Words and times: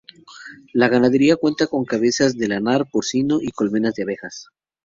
La 0.73 0.87
ganadería 0.87 1.35
cuenta 1.35 1.67
con 1.67 1.85
cabezas 1.85 2.35
de 2.35 2.47
lanar, 2.47 2.87
porcino 2.91 3.37
y 3.39 3.51
colmenas 3.51 3.93
de 3.93 4.01
abejas. 4.01 4.47